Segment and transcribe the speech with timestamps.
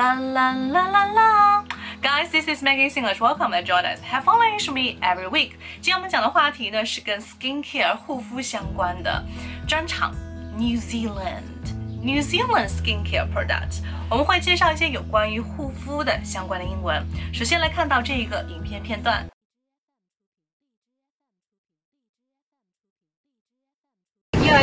[0.00, 1.64] 啦啦啦啦啦
[2.00, 3.20] Guys, this is Maggie English.
[3.20, 4.00] Welcome and join us.
[4.00, 5.50] Have fun with me every week.
[5.82, 9.22] 今天我们讲的话题呢是跟 skincare 护肤相关的
[9.68, 10.14] 专场
[10.56, 11.42] New Zealand
[12.02, 13.82] New Zealand skincare product.。
[14.08, 17.04] 我们会介绍一些有关于护肤的相关的英文。
[17.34, 19.30] 首先来看到这一个影片片段。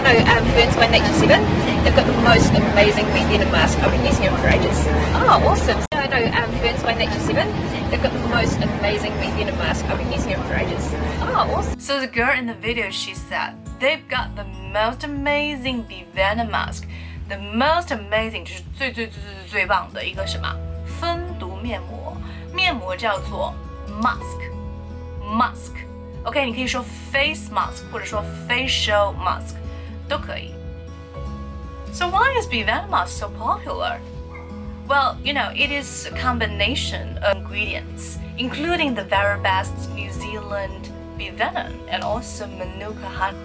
[0.07, 1.43] Toronto um, Burns by Nature Seven.
[1.83, 3.77] They've got the most amazing bee venom mask.
[3.79, 4.85] I've been using it for ages.
[5.11, 5.83] Oh, awesome.
[5.91, 7.45] Toronto um, Burns by Nature Seven.
[7.91, 9.83] They've got the most amazing bee venom mask.
[9.83, 10.93] I've been using it for ages.
[11.19, 11.77] Oh, awesome.
[11.77, 16.51] So the girl in the video, she said, they've got the most amazing bee venom
[16.51, 16.87] mask.
[17.27, 20.55] The most amazing 就是最最最最最棒的一个什么
[21.01, 22.15] 蜂毒面膜，
[22.53, 23.53] 面膜叫做
[24.01, 24.39] mask
[25.21, 25.73] mask。
[26.23, 29.55] OK，你可以说 face mask mask，或者说 facial mask。
[30.07, 30.53] 都可以。
[31.93, 33.99] So why is bee venom so popular?
[34.87, 40.91] Well, you know, it is a combination of ingredients, including the very best New Zealand
[41.17, 43.35] bee venom and also manuka honey.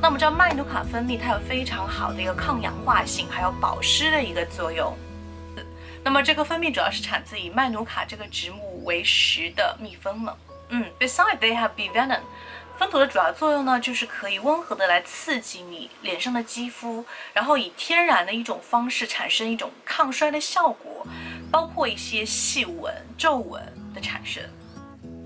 [0.00, 4.96] 那我们知道麦努卡蜂蜜它有非常好的一个抗氧化性，还有保湿的一个作用。
[6.04, 10.38] 那么这个蜂蜜主要是产自以麦努卡这个植物为食的蜜蜂了。
[10.68, 12.20] 嗯，Besides, they have bee venom.
[12.78, 17.04] 分头的主要作用呢，就是可以温和的来刺激你脸上的肌肤，
[17.34, 21.04] 然后以天然的一种方式产生一种抗衰的效果，
[21.50, 23.60] 包括一些细纹、皱纹
[23.92, 24.44] 的产生。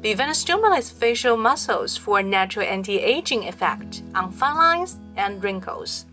[0.02, 6.06] Bee venom stimulates facial muscles for natural anti-aging effect on fine lines and wrinkles.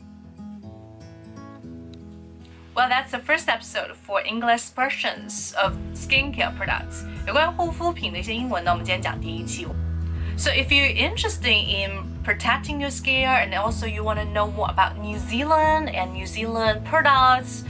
[2.76, 7.06] Well, that's the first episode for English versions of skincare products.
[7.26, 9.66] 有关护肤品的一些英文呢，我们今天讲第一期。
[10.40, 14.98] So if you're interested in protecting your skin and also you want to know more about
[14.98, 17.66] New Zealand and New Zealand products,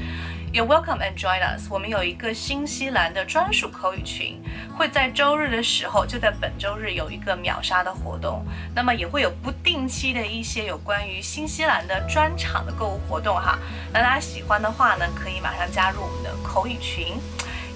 [0.53, 1.67] you're welcome and join us.
[1.67, 4.39] 我们有一个新西兰的专属口语群，
[4.77, 8.45] 会在周日的时候，就在本周日有一个秒杀的活动。
[8.75, 13.57] 那么也会有不定期的一些有关于新西兰的专场的购物活动哈。
[13.91, 17.17] 那大家喜欢的话呢，可以马上加入我们的口语群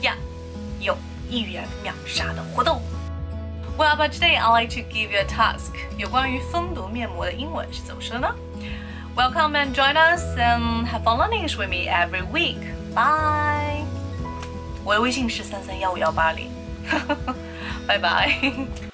[0.01, 0.15] 呀，
[0.79, 0.95] 有
[1.27, 2.79] 一元秒杀的活动。
[3.75, 5.73] Well, but today I'd like to give you a task.
[5.97, 8.27] 有关于蜂毒面膜的英文是怎么说呢
[9.15, 12.59] ？Welcome and join us and have fun learning with me every week.
[12.93, 13.83] Bye.
[14.83, 16.51] 我的微信是三三幺五幺八零，
[17.87, 18.37] 拜拜。